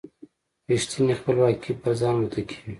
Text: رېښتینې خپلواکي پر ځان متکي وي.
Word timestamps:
رېښتینې 0.69 1.13
خپلواکي 1.19 1.71
پر 1.81 1.91
ځان 1.99 2.15
متکي 2.21 2.57
وي. 2.61 2.69